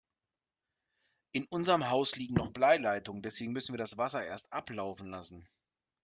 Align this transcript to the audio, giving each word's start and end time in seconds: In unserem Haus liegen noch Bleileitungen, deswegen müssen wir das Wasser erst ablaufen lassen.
In 1.31 1.45
unserem 1.51 1.91
Haus 1.91 2.15
liegen 2.15 2.33
noch 2.33 2.49
Bleileitungen, 2.53 3.21
deswegen 3.21 3.51
müssen 3.53 3.73
wir 3.73 3.77
das 3.77 3.97
Wasser 3.99 4.25
erst 4.25 4.51
ablaufen 4.51 5.05
lassen. 5.11 5.47